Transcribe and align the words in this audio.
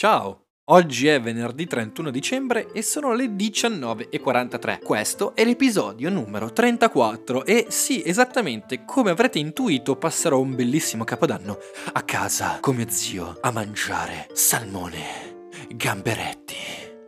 Ciao! 0.00 0.46
Oggi 0.70 1.08
è 1.08 1.20
venerdì 1.20 1.66
31 1.66 2.08
dicembre 2.10 2.72
e 2.72 2.80
sono 2.80 3.12
le 3.12 3.26
19.43. 3.26 4.82
Questo 4.82 5.34
è 5.34 5.44
l'episodio 5.44 6.08
numero 6.08 6.54
34 6.54 7.44
e 7.44 7.66
sì, 7.68 8.02
esattamente 8.02 8.86
come 8.86 9.10
avrete 9.10 9.38
intuito 9.38 9.96
passerò 9.96 10.40
un 10.40 10.54
bellissimo 10.54 11.04
capodanno 11.04 11.58
a 11.92 12.00
casa 12.00 12.60
con 12.60 12.76
mio 12.76 12.88
zio 12.88 13.36
a 13.42 13.50
mangiare 13.50 14.28
salmone, 14.32 15.50
gamberetti 15.68 16.56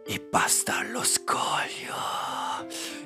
e 0.07 0.21
pasta 0.21 0.77
allo 0.81 1.03
scoglio 1.03 2.42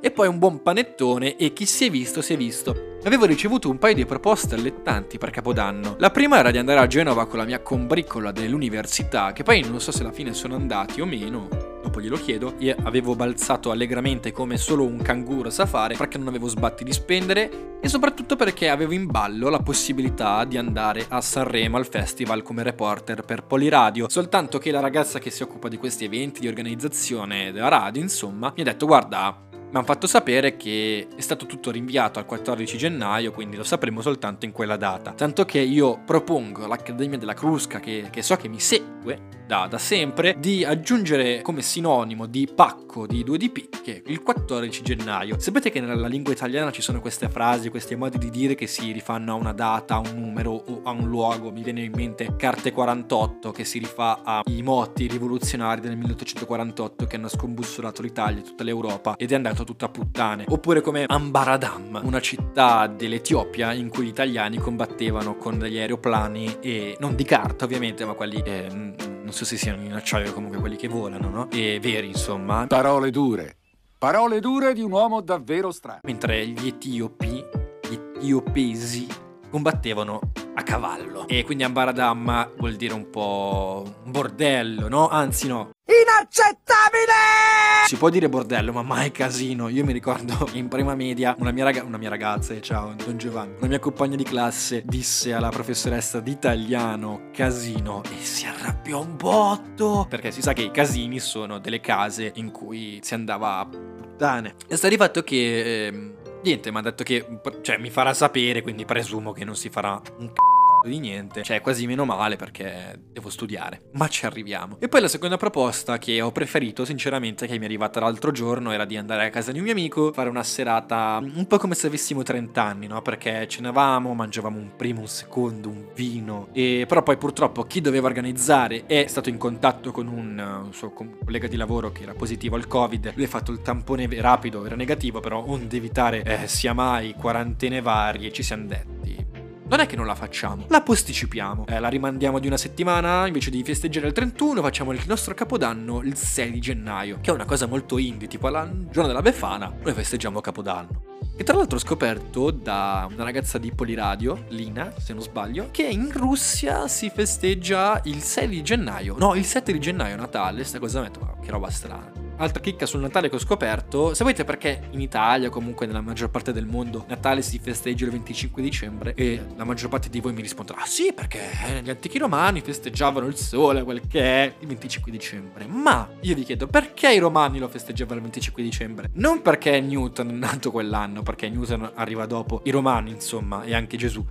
e 0.07 0.13
poi 0.13 0.29
un 0.29 0.39
buon 0.39 0.63
panettone 0.63 1.35
e 1.35 1.53
chi 1.53 1.67
si 1.67 1.87
è 1.87 1.91
visto 1.91 2.23
si 2.23 2.33
è 2.33 2.37
visto. 2.37 2.99
Avevo 3.03 3.25
ricevuto 3.25 3.69
un 3.69 3.79
paio 3.79 3.95
di 3.95 4.07
proposte 4.07 4.55
allettanti 4.55 5.19
per 5.19 5.31
Capodanno. 5.31 5.97
La 5.99 6.13
prima 6.13 6.39
era 6.39 6.53
di 6.53 6.59
andare 6.59 6.79
a 6.79 6.87
Genova 6.87 7.27
con 7.27 7.39
la 7.39 7.45
mia 7.45 7.61
combricola 7.61 8.31
dell'università, 8.31 9.33
che 9.33 9.43
poi 9.43 9.63
non 9.69 9.81
so 9.81 9.91
se 9.91 10.03
alla 10.03 10.13
fine 10.13 10.33
sono 10.33 10.55
andati 10.55 11.01
o 11.01 11.07
meno, 11.07 11.49
dopo 11.83 12.01
glielo 12.01 12.17
chiedo. 12.17 12.55
Io 12.59 12.77
avevo 12.85 13.17
balzato 13.17 13.73
allegramente 13.73 14.31
come 14.31 14.59
solo 14.59 14.85
un 14.85 15.03
canguro 15.03 15.51
sa 15.51 15.67
fare 15.67 15.97
perché 15.97 16.19
non 16.19 16.29
avevo 16.29 16.47
sbatti 16.47 16.85
di 16.85 16.93
spendere 16.93 17.79
e 17.81 17.89
soprattutto 17.89 18.37
perché 18.37 18.69
avevo 18.69 18.93
in 18.93 19.07
ballo 19.07 19.49
la 19.49 19.59
possibilità 19.59 20.45
di 20.45 20.57
andare 20.57 21.05
a 21.09 21.21
Sanremo 21.21 21.79
al 21.79 21.87
festival 21.89 22.43
come 22.43 22.63
reporter 22.63 23.23
per 23.23 23.43
Poliradio. 23.43 24.09
Soltanto 24.09 24.59
che 24.59 24.71
la 24.71 24.81
ragazza 24.81 25.19
che 25.19 25.31
si 25.31 25.43
occupa 25.43 25.67
di 25.69 25.79
questi 25.79 26.05
eventi, 26.05 26.41
di 26.41 26.49
organizzazione 26.49 27.51
della 27.51 27.69
radio, 27.69 28.03
insomma, 28.03 28.53
mi 28.55 28.63
ha 28.63 28.65
detto 28.65 28.87
guarda 28.87 29.46
mi 29.77 29.83
hanno 29.83 29.93
fatto 29.93 30.07
sapere 30.07 30.57
che 30.57 31.07
è 31.15 31.21
stato 31.21 31.45
tutto 31.45 31.71
rinviato 31.71 32.19
al 32.19 32.25
14 32.25 32.79
gennaio, 32.79 33.31
quindi 33.31 33.57
lo 33.57 33.65
sapremo 33.65 34.01
soltanto 34.01 34.47
in 34.47 34.53
quella 34.53 34.77
data. 34.77 35.13
Tanto 35.13 35.45
che 35.45 35.59
io 35.59 36.01
propongo 36.05 36.65
all'Accademia 36.65 37.19
della 37.19 37.35
Crusca, 37.35 37.79
che, 37.79 38.09
che 38.11 38.23
so 38.23 38.37
che 38.37 38.49
mi 38.49 38.59
segue 38.59 39.36
da, 39.47 39.67
da, 39.69 39.79
sempre, 39.79 40.35
di 40.39 40.65
aggiungere 40.65 41.41
come 41.43 41.63
sinonimo 41.63 42.27
di 42.27 42.49
pacco 42.53 43.07
di 43.07 43.25
2DP, 43.25 43.83
che 43.83 44.03
il 44.07 44.23
14 44.23 44.83
gennaio. 44.83 45.39
Sapete 45.39 45.71
che 45.71 45.81
nella 45.81 46.09
lingua 46.09 46.33
italiana 46.33 46.73
ci 46.73 46.83
sono 46.83 47.01
queste 47.01 47.29
frasi, 47.29 47.71
questi 47.71 47.95
modi 47.95 48.19
di 48.19 48.31
dire 48.31 48.55
che 48.55 48.67
si 48.67 48.91
rifanno 48.91 49.33
a 49.33 49.35
una 49.35 49.53
data, 49.53 49.95
a 49.95 49.99
un 49.99 50.19
numero 50.19 50.51
o 50.51 50.81
a 50.83 50.91
un 50.91 51.09
luogo. 51.09 51.53
Mi 51.53 51.63
viene 51.63 51.83
in 51.83 51.93
mente 51.95 52.35
Carte 52.37 52.73
48, 52.73 53.53
che 53.53 53.65
si 53.65 53.79
rifà 53.79 54.23
ai 54.25 54.63
moti 54.63 55.07
rivoluzionari 55.07 55.81
del 55.81 55.97
1848 55.97 57.07
che 57.07 57.17
hanno 57.17 57.29
scombussolato 57.29 58.03
l'Italia 58.03 58.41
e 58.41 58.45
tutta 58.45 58.65
l'Europa 58.65 59.15
ed 59.17 59.31
è 59.31 59.35
andato 59.35 59.63
tutto 59.63 59.85
a 59.85 59.89
puttane. 59.89 60.45
Oppure 60.49 60.81
come 60.81 61.05
Ambaradam, 61.07 62.01
una 62.03 62.21
città 62.21 62.87
dell'Etiopia 62.89 63.73
in 63.73 63.89
cui 63.89 64.07
gli 64.07 64.09
italiani 64.09 64.59
combattevano 64.59 65.37
con 65.37 65.59
degli 65.59 65.79
aeroplani 65.79 66.57
e 66.61 66.97
non 66.99 67.15
di 67.15 67.25
carta 67.25 67.65
ovviamente, 67.65 68.05
ma 68.05 68.15
quelli 68.15 68.43
eh, 68.45 68.95
non 69.27 69.35
so 69.35 69.45
se 69.45 69.57
siano 69.57 69.83
in 69.83 69.93
acciaio 69.93 70.33
comunque 70.33 70.61
quelli 70.61 70.77
che 70.77 70.87
volano, 70.87 71.29
no? 71.29 71.51
E 71.51 71.81
veri, 71.81 72.07
insomma. 72.07 72.65
Parole 72.69 73.11
dure. 73.11 73.57
Parole 73.99 74.39
dure 74.39 74.73
di 74.73 74.83
un 74.83 74.93
uomo 74.93 75.21
davvero 75.21 75.73
strano. 75.73 75.99
Mentre 76.05 76.47
gli 76.47 76.69
etiopi, 76.69 77.45
gli 77.83 77.93
etiopesi 77.93 79.07
combattevano 79.51 80.21
a 80.55 80.63
cavallo. 80.63 81.27
E 81.29 81.45
quindi 81.45 81.65
Ambaradam 81.65 82.53
vuol 82.57 82.77
dire 82.77 82.95
un 82.95 83.11
po' 83.11 83.85
un 84.05 84.11
bordello, 84.11 84.89
no? 84.89 85.09
Anzi 85.09 85.49
no. 85.49 85.71
Inaccettabile! 85.87 87.85
Si 87.87 87.97
può 87.97 88.09
dire 88.09 88.29
bordello, 88.29 88.73
ma 88.73 88.83
mai 88.83 89.13
casino. 89.13 89.69
Io 89.69 89.85
mi 89.85 89.93
ricordo 89.93 90.49
in 90.55 90.69
prima 90.69 90.95
media 90.95 91.35
una 91.39 91.53
mia, 91.53 91.65
raga- 91.65 91.85
una 91.85 91.99
mia 91.99 92.09
ragazza, 92.09 92.55
eh, 92.55 92.61
ciao 92.61 92.95
Don 93.05 93.17
Giovanni, 93.17 93.55
una 93.59 93.69
mia 93.69 93.79
compagna 93.79 94.17
di 94.17 94.25
classe 94.25 94.83
disse 94.85 95.33
alla 95.33 95.51
professoressa 95.51 96.21
di 96.21 96.33
italiano 96.33 97.31
casino 97.33 98.03
e 98.05 98.25
si 98.25 98.47
arrabbiò 98.47 99.01
un 99.01 99.17
botto. 99.17 100.07
Perché 100.09 100.33
si 100.33 100.43
sa 100.43 100.53
che 100.53 100.63
i 100.63 100.71
casini 100.71 101.21
sono 101.21 101.59
delle 101.59 101.81
case 101.81 102.33
in 102.35 102.51
cui 102.51 102.99
si 103.03 103.15
andava 103.15 103.59
a 103.59 103.67
puttane. 103.67 104.55
E 104.67 104.77
sta 104.77 104.89
di 104.89 104.97
fatto 104.97 105.23
che... 105.23 105.87
Eh, 105.87 106.25
niente, 106.47 106.71
mi 106.71 106.79
ha 106.79 106.83
detto 106.83 107.03
che 107.03 107.41
cioè, 107.63 107.79
mi 107.79 107.91
farà 107.91 108.15
sapere, 108.15 108.63
quindi 108.63 108.85
presumo 108.85 109.33
che 109.33 109.45
non 109.45 109.57
si 109.57 109.69
farà 109.69 110.01
un 110.19 110.33
c***o 110.33 110.56
di 110.85 110.99
niente. 110.99 111.43
Cioè, 111.43 111.61
quasi 111.61 111.87
meno 111.87 112.05
male 112.05 112.37
perché 112.37 112.99
devo 113.13 113.31
studiare. 113.31 113.83
Ma 113.93 114.09
ci 114.09 114.27
arriviamo. 114.27 114.77
E 114.81 114.89
poi 114.89 115.01
la 115.01 115.09
seconda 115.09 115.37
proposta 115.37 115.99
che 115.99 116.21
ho 116.21 116.33
preferito, 116.33 116.85
sinceramente, 116.85 117.47
che 117.47 117.55
mi 117.55 117.63
è 117.63 117.65
arrivata 117.65 118.01
l'altro 118.01 118.31
giorno, 118.31 118.73
era 118.73 118.85
di 118.85 118.97
andare 118.97 119.27
a 119.27 119.31
casa 119.31 119.53
di 119.53 119.59
un 119.59 119.65
mio 119.65 119.73
amico, 119.73 120.13
fare 120.13 120.29
una 120.29 120.43
serata 120.43 121.19
un 121.23 121.47
po' 121.47 121.59
come 121.59 121.75
se 121.75 121.87
avessimo 121.87 122.23
30 122.23 122.63
anni, 122.63 122.87
no? 122.87 123.03
Perché 123.03 123.47
cenavamo, 123.49 124.15
mangiavamo 124.15 124.59
un 124.59 124.73
primo, 124.77 125.01
un 125.01 125.09
secondo, 125.09 125.69
un 125.69 125.87
vino. 125.95 126.49
E 126.53 126.85
però 126.89 127.03
poi 127.03 127.17
purtroppo 127.17 127.65
chi 127.65 127.81
doveva 127.81 128.07
organizzare 128.07 128.87
è 128.87 129.07
stato 129.07 129.29
in 129.29 129.39
contatto 129.39 129.93
con 129.93 130.07
un, 130.07 130.63
un 130.65 130.73
suo 130.73 130.93
collega 130.93 131.49
di 131.49 131.57
lavoro 131.57 131.93
che 131.93 132.03
era 132.03 132.15
positivo 132.15 132.57
al 132.57 132.67
Covid. 132.67 133.13
Lui 133.15 133.25
ha 133.25 133.29
fatto 133.29 133.53
il 133.53 133.63
tampone 133.63 134.09
rapido, 134.21 134.65
era 134.65 134.77
negativo, 134.77 135.21
però 135.21 135.45
onde 135.47 135.77
evitare 135.77 136.23
eh, 136.23 136.49
sia 136.49 136.73
mai 136.73 137.15
quarantene 137.15 137.81
varie, 137.81 138.33
ci 138.33 138.43
siamo 138.43 138.67
detti 138.67 139.26
non 139.69 139.81
è 139.81 139.87
che 139.87 139.97
non 139.97 140.07
la 140.07 140.15
facciamo, 140.15 140.65
la 140.69 140.81
posticipiamo. 140.81 141.67
Eh, 141.67 141.81
la 141.81 141.89
rimandiamo 141.89 142.39
di 142.39 142.47
una 142.47 142.57
settimana, 142.57 143.27
invece 143.27 143.51
di 143.51 143.63
festeggiare 143.65 144.07
il 144.07 144.13
31 144.13 144.63
facciamo 144.63 144.93
il 144.93 145.03
nostro 145.07 145.35
capodanno 145.35 146.03
il 146.03 146.17
6 146.17 146.51
di 146.53 146.61
gennaio, 146.61 147.19
che 147.21 147.31
è 147.31 147.35
una 147.35 147.45
cosa 147.45 147.67
molto 147.67 147.99
indie, 147.99 148.29
tipo 148.29 148.47
al 148.47 148.87
giorno 148.91 149.09
della 149.09 149.23
Befana, 149.23 149.73
noi 149.83 149.93
festeggiamo 149.93 150.41
capodanno. 150.41 151.15
E 151.39 151.45
tra 151.45 151.55
l'altro 151.55 151.77
ho 151.77 151.81
scoperto 151.81 152.51
da 152.51 153.07
una 153.13 153.25
ragazza 153.25 153.59
di 153.59 153.71
Poliradio, 153.71 154.45
Lina, 154.49 154.93
se 154.99 155.13
non 155.13 155.23
sbaglio, 155.23 155.69
che 155.71 155.83
in 155.83 156.11
Russia 156.11 156.89
si 156.89 157.11
festeggia 157.11 158.01
il 158.05 158.23
6 158.23 158.49
di 158.49 158.63
gennaio. 158.63 159.17
No, 159.19 159.35
il 159.35 159.45
7 159.45 159.73
di 159.73 159.79
gennaio, 159.79 160.17
Natale, 160.17 160.65
sta 160.65 160.79
cosa 160.79 161.03
metto, 161.03 161.21
ma 161.21 161.35
che 161.43 161.51
roba 161.51 161.69
strana. 161.69 162.26
Altra 162.39 162.61
chicca 162.61 162.85
sul 162.85 163.01
Natale 163.01 163.31
che 163.31 163.37
ho 163.37 163.39
scoperto, 163.39 164.13
sapete 164.13 164.45
perché 164.45 164.89
in 164.91 165.01
Italia, 165.01 165.49
comunque 165.49 165.87
nella 165.87 166.03
maggior 166.03 166.29
parte 166.29 166.53
del 166.53 166.67
mondo, 166.67 167.07
Natale 167.09 167.41
si 167.41 167.59
festeggia 167.59 168.05
il 168.05 168.11
25 168.11 168.61
dicembre 168.61 169.15
e 169.15 169.41
la 169.57 169.65
maggior 169.65 169.89
parte 169.89 170.11
di 170.11 170.21
voi 170.21 170.35
mi 170.35 170.43
risponderà, 170.43 170.83
ah, 170.83 170.87
sì 170.87 171.15
perché 171.15 171.41
gli 171.83 171.89
antichi 171.89 172.19
romani 172.19 172.61
festeggiavano 172.61 173.27
il 173.27 173.37
sole, 173.37 173.83
quel 173.85 174.07
che 174.07 174.21
è, 174.21 174.55
il 174.59 174.67
25 174.67 175.11
dicembre. 175.11 175.67
Ma 175.67 176.11
io 176.21 176.35
vi 176.35 176.43
chiedo, 176.43 176.67
perché 176.67 177.11
i 177.11 177.19
romani 177.19 177.59
lo 177.59 177.69
festeggiavano 177.69 178.17
il 178.17 178.23
25 178.23 178.63
dicembre? 178.63 179.09
Non 179.15 179.41
perché 179.41 179.81
Newton 179.81 180.29
è 180.29 180.33
nato 180.33 180.71
quell'anno, 180.71 181.23
perché 181.23 181.49
Newton 181.49 181.93
arriva 181.95 182.27
dopo, 182.27 182.61
i 182.65 182.71
romani 182.71 183.13
insomma, 183.13 183.63
e 183.63 183.75
anche 183.75 183.97
Gesù. 183.97 184.23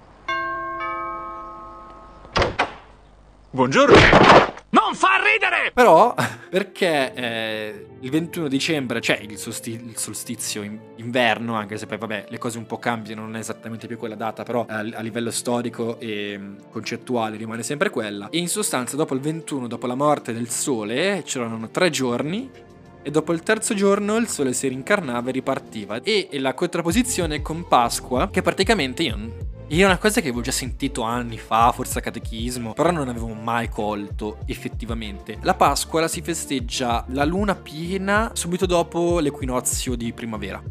Buongiorno! 3.50 4.55
Non 4.86 4.94
fa 4.94 5.18
ridere! 5.18 5.72
Però, 5.74 6.14
perché 6.48 7.12
eh, 7.16 7.88
il 8.02 8.10
21 8.12 8.48
dicembre 8.48 9.00
c'è 9.00 9.18
il, 9.20 9.36
solsti- 9.36 9.72
il 9.72 9.98
solstizio 9.98 10.62
in- 10.62 10.80
inverno, 10.98 11.56
anche 11.56 11.76
se 11.78 11.88
poi, 11.88 11.98
vabbè, 11.98 12.26
le 12.30 12.38
cose 12.38 12.60
un 12.60 12.68
po' 12.68 12.78
cambiano, 12.78 13.22
non 13.22 13.36
è 13.36 13.40
esattamente 13.40 13.88
più 13.88 13.98
quella 13.98 14.14
data, 14.14 14.44
però 14.44 14.64
a, 14.70 14.78
a 14.78 15.02
livello 15.02 15.32
storico 15.32 16.00
e 16.00 16.38
mm, 16.38 16.58
concettuale 16.70 17.36
rimane 17.36 17.64
sempre 17.64 17.90
quella. 17.90 18.30
E 18.30 18.38
in 18.38 18.48
sostanza, 18.48 18.96
dopo 18.96 19.16
il 19.16 19.22
21, 19.22 19.66
dopo 19.66 19.88
la 19.88 19.96
morte 19.96 20.34
del 20.34 20.50
sole, 20.50 21.24
c'erano 21.26 21.68
tre 21.72 21.90
giorni 21.90 22.48
e 23.02 23.10
dopo 23.10 23.34
il 23.34 23.42
terzo 23.42 23.74
giorno 23.74 24.18
il 24.18 24.28
sole 24.28 24.54
si 24.54 24.68
rincarnava 24.68 25.30
e 25.30 25.32
ripartiva. 25.32 26.00
E 26.04 26.30
la 26.34 26.54
contrapposizione 26.54 27.42
con 27.42 27.68
Pasqua, 27.68 28.30
che 28.30 28.44
praticamente 28.44 29.02
io 29.02 29.55
io 29.70 29.82
è 29.82 29.86
una 29.86 29.98
cosa 29.98 30.22
che 30.22 30.28
avevo 30.28 30.42
già 30.44 30.52
sentito 30.52 31.02
anni 31.02 31.40
fa, 31.40 31.72
forse 31.72 31.98
a 31.98 32.02
catechismo, 32.02 32.74
però 32.74 32.92
non 32.92 33.10
avevo 33.10 33.34
mai 33.34 33.68
colto 33.68 34.38
effettivamente. 34.46 35.40
La 35.42 35.56
Pasqua 35.56 36.08
si 36.08 36.22
festeggia 36.22 37.04
la 37.10 37.26
luna 37.26 37.56
piena 37.56 38.30
subito 38.34 38.68
dopo 38.68 39.18
l'equinozio 39.20 39.96
di 39.96 40.14
primavera. 40.14 40.62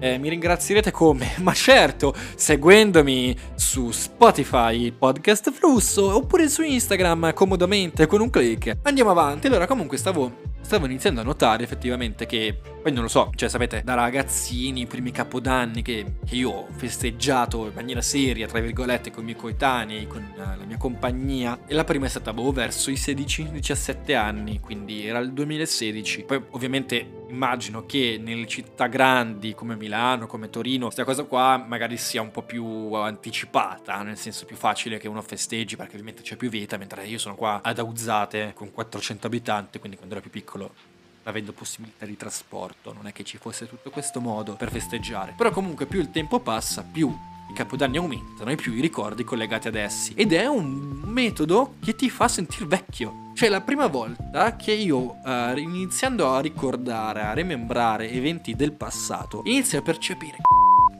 Eh, 0.00 0.18
mi 0.18 0.30
ringrazierete 0.30 0.90
come? 0.90 1.30
Ma 1.38 1.52
certo, 1.52 2.12
seguendomi 2.34 3.36
su 3.54 3.92
Spotify, 3.92 4.90
Podcast 4.90 5.52
Flusso, 5.52 6.16
oppure 6.16 6.48
su 6.48 6.62
Instagram 6.62 7.32
comodamente 7.34 8.06
con 8.08 8.20
un 8.20 8.30
click. 8.30 8.78
Andiamo 8.82 9.10
avanti. 9.10 9.46
Allora, 9.46 9.68
comunque 9.68 9.96
stavo 9.96 10.48
stavo 10.70 10.86
iniziando 10.86 11.20
a 11.20 11.24
notare 11.24 11.64
effettivamente 11.64 12.26
che, 12.26 12.60
poi 12.82 12.92
non 12.92 13.02
lo 13.02 13.08
so, 13.08 13.30
cioè 13.34 13.48
sapete, 13.48 13.82
da 13.84 13.94
ragazzini, 13.94 14.82
i 14.82 14.86
primi 14.86 15.10
capodanni 15.10 15.82
che, 15.82 16.14
che 16.24 16.34
io 16.34 16.50
ho 16.50 16.66
festeggiato 16.70 17.66
in 17.66 17.74
maniera 17.74 18.00
seria, 18.00 18.46
tra 18.46 18.60
virgolette, 18.60 19.10
con 19.10 19.22
i 19.22 19.26
miei 19.26 19.36
coetanei, 19.36 20.06
con 20.06 20.22
uh, 20.34 20.38
la 20.38 20.64
mia 20.64 20.78
compagnia, 20.78 21.60
e 21.66 21.74
la 21.74 21.84
prima 21.84 22.06
è 22.06 22.08
stata 22.08 22.32
boh, 22.32 22.52
verso 22.52 22.90
i 22.90 22.94
16-17 22.94 24.16
anni, 24.16 24.60
quindi 24.60 25.06
era 25.06 25.18
il 25.18 25.32
2016. 25.32 26.24
Poi 26.24 26.42
ovviamente 26.50 27.18
immagino 27.28 27.86
che 27.86 28.18
nelle 28.20 28.46
città 28.46 28.86
grandi 28.86 29.54
come 29.54 29.76
Milano, 29.76 30.26
come 30.26 30.50
Torino, 30.50 30.86
questa 30.86 31.04
cosa 31.04 31.24
qua 31.24 31.62
magari 31.64 31.96
sia 31.96 32.22
un 32.22 32.30
po' 32.30 32.42
più 32.42 32.92
anticipata, 32.94 34.02
nel 34.02 34.16
senso 34.16 34.46
più 34.46 34.56
facile 34.56 34.98
che 34.98 35.06
uno 35.06 35.22
festeggi 35.22 35.76
perché 35.76 35.92
ovviamente 35.92 36.22
c'è 36.22 36.36
più 36.36 36.48
vita, 36.48 36.76
mentre 36.76 37.06
io 37.06 37.18
sono 37.18 37.34
qua 37.34 37.60
ad 37.62 37.78
Auzzate 37.78 38.52
con 38.54 38.72
400 38.72 39.26
abitanti, 39.26 39.78
quindi 39.78 39.96
quando 39.96 40.14
ero 40.14 40.22
più 40.22 40.30
piccolo 40.30 40.98
avendo 41.24 41.52
possibilità 41.52 42.06
di 42.06 42.16
trasporto, 42.16 42.92
non 42.92 43.06
è 43.06 43.12
che 43.12 43.24
ci 43.24 43.38
fosse 43.38 43.68
tutto 43.68 43.90
questo 43.90 44.20
modo 44.20 44.54
per 44.54 44.70
festeggiare. 44.70 45.34
Però 45.36 45.50
comunque 45.50 45.86
più 45.86 46.00
il 46.00 46.10
tempo 46.10 46.40
passa, 46.40 46.82
più 46.82 47.14
i 47.48 47.52
capodanni 47.52 47.96
aumentano 47.96 48.50
e 48.50 48.56
più 48.56 48.72
i 48.72 48.80
ricordi 48.80 49.24
collegati 49.24 49.68
ad 49.68 49.74
essi. 49.74 50.14
Ed 50.14 50.32
è 50.32 50.46
un 50.46 51.02
metodo 51.04 51.74
che 51.82 51.94
ti 51.94 52.08
fa 52.08 52.28
sentire 52.28 52.66
vecchio. 52.66 53.28
Cioè, 53.34 53.48
la 53.48 53.60
prima 53.60 53.86
volta 53.86 54.56
che 54.56 54.72
io, 54.72 55.16
uh, 55.22 55.56
iniziando 55.56 56.32
a 56.32 56.40
ricordare, 56.40 57.22
a 57.22 57.32
remembrare 57.32 58.10
eventi 58.10 58.54
del 58.54 58.72
passato, 58.72 59.42
inizio 59.44 59.78
a 59.78 59.82
percepire 59.82 60.36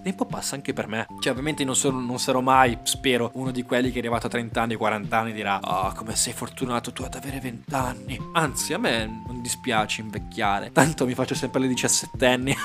il 0.01 0.07
tempo 0.07 0.25
passa 0.25 0.55
anche 0.55 0.73
per 0.73 0.89
me. 0.89 1.07
Cioè, 1.21 1.31
ovviamente 1.31 1.63
non, 1.63 1.77
sono, 1.77 2.01
non, 2.01 2.19
sarò 2.19 2.41
mai, 2.41 2.79
spero, 2.85 3.31
uno 3.35 3.51
di 3.51 3.63
quelli 3.63 3.91
che 3.91 3.97
è 3.97 3.99
arrivato 3.99 4.29
a 4.29 4.31
30 4.31 4.63
anni, 4.63 4.75
40 4.75 5.19
anni 5.19 5.33
dirà 5.33 5.61
Oh, 5.63 5.93
come 5.93 6.17
sei 6.17 6.33
fortunato 6.33 6.91
tu 6.93 7.03
ad 7.03 7.15
avere 7.15 7.39
20 7.39 7.75
anni. 7.75 8.19
Anzi, 8.33 8.73
a 8.73 8.79
me 8.79 9.23
non 9.27 9.43
dispiace 9.43 10.01
invecchiare. 10.01 10.73
Tanto 10.73 11.05
mi 11.05 11.13
faccio 11.15 11.35
sempre 11.35 11.61
le 11.61 11.69
17 11.69 12.27
anni. 12.27 12.57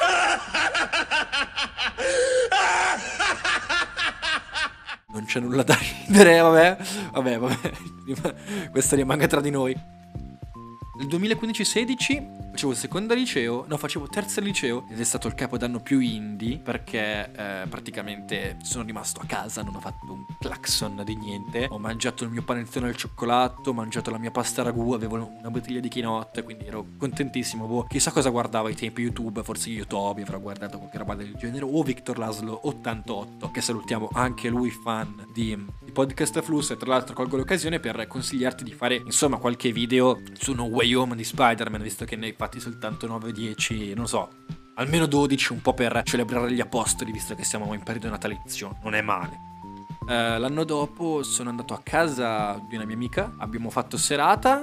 non 5.12 5.26
c'è 5.26 5.42
nulla 5.42 5.64
da 5.64 5.78
ridere, 6.08 6.40
vabbè. 6.40 6.78
Vabbè, 7.12 7.38
vabbè. 7.38 8.70
Questo 8.72 8.96
rimanga 8.96 9.28
tra 9.28 9.42
di 9.42 9.50
noi. 9.50 9.78
Nel 10.98 11.08
2015-16 11.08 12.45
facevo 12.56 12.74
seconda 12.74 13.14
liceo, 13.14 13.66
no, 13.68 13.76
facevo 13.76 14.08
terza 14.08 14.40
liceo 14.40 14.86
ed 14.90 14.98
è 14.98 15.04
stato 15.04 15.28
il 15.28 15.36
capodanno 15.36 15.82
più 15.82 16.00
indie 16.00 16.58
perché 16.58 17.30
eh, 17.36 17.68
praticamente 17.68 18.56
sono 18.64 18.86
rimasto 18.86 19.20
a 19.20 19.26
casa, 19.26 19.62
non 19.62 19.76
ho 19.76 19.82
fatto 19.82 20.14
un 20.14 20.24
clacson 20.40 21.02
di 21.04 21.18
niente. 21.18 21.68
Ho 21.70 21.80
mangiato 21.80 22.24
il 22.24 22.30
mio 22.30 22.44
panettone 22.44 22.88
al 22.88 22.96
cioccolato, 22.96 23.72
ho 23.72 23.74
mangiato 23.74 24.10
la 24.10 24.18
mia 24.18 24.32
pasta 24.32 24.64
ragù, 24.64 24.94
avevo 24.94 25.16
una 25.16 25.50
bottiglia 25.50 25.82
di 25.82 25.90
quinotte, 25.90 26.44
quindi 26.44 26.66
ero 26.66 26.86
contentissimo. 26.98 27.66
Boh, 27.66 27.84
chissà 27.90 28.12
cosa 28.12 28.30
guardavo 28.30 28.68
ai 28.68 28.76
tempi 28.76 29.02
YouTube, 29.02 29.44
forse 29.44 29.70
YouTube 29.70 30.22
avrò 30.22 30.40
guardato 30.40 30.78
qualche 30.78 30.98
roba 30.98 31.16
del 31.16 31.36
genere 31.36 31.66
o 31.66 31.84
Victor 31.84 32.18
Laszlo 32.18 32.68
88, 32.70 33.52
che 33.52 33.60
salutiamo 33.60 34.12
anche 34.14 34.48
lui 34.48 34.70
fan 34.70 35.28
di 35.34 35.52
Podcast 35.96 36.42
Flux 36.42 36.72
e 36.72 36.76
tra 36.76 36.90
l'altro 36.90 37.16
colgo 37.16 37.38
l'occasione 37.38 37.80
per 37.80 38.06
consigliarti 38.06 38.66
di 38.66 38.74
fare 38.74 38.96
insomma 38.96 39.38
qualche 39.38 39.72
video 39.72 40.20
su 40.34 40.52
No 40.52 40.66
Way 40.66 40.94
Home 40.94 41.16
di 41.16 41.24
Spider-Man, 41.24 41.82
visto 41.82 42.04
che 42.04 42.18
ne 42.18 42.26
hai 42.26 42.36
fatti 42.38 42.60
soltanto 42.60 43.08
9-10, 43.08 43.96
non 43.96 44.06
so, 44.06 44.30
almeno 44.74 45.06
12 45.06 45.54
un 45.54 45.62
po' 45.62 45.74
per 45.74 46.02
celebrare 46.04 46.52
gli 46.52 46.60
apostoli, 46.60 47.14
visto 47.14 47.34
che 47.34 47.46
siamo 47.46 47.74
in 47.74 47.82
periodo 47.82 48.10
natalizio, 48.10 48.78
non 48.84 48.94
è 48.94 49.02
male. 49.02 49.55
Uh, 50.06 50.40
l'anno 50.40 50.64
dopo 50.64 51.24
sono 51.24 51.50
andato 51.50 51.74
a 51.74 51.82
casa 51.82 52.62
di 52.70 52.76
una 52.76 52.86
mia 52.86 52.94
amica, 52.94 53.34
abbiamo 53.40 53.72
fatto 53.72 53.98
serata, 53.98 54.62